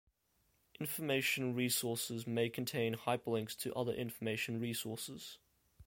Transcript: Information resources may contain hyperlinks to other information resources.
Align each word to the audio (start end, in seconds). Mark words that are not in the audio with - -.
Information 0.79 1.53
resources 1.53 2.25
may 2.25 2.49
contain 2.49 2.95
hyperlinks 2.95 3.55
to 3.55 3.71
other 3.75 3.91
information 3.93 4.59
resources. 4.59 5.37